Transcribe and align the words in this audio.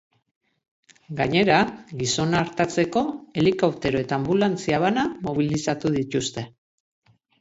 Gainera, 1.17 1.57
gizona 1.99 2.39
artatzeko 2.45 3.03
helikoptero 3.41 4.01
eta 4.07 4.19
anbulantzia 4.21 4.81
bana 4.87 5.05
mobilizatu 5.29 5.93
dituzte. 5.99 6.47